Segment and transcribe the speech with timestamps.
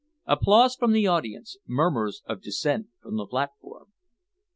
[0.25, 3.93] (Applause from the audience, murmurs of dissent from the platform.)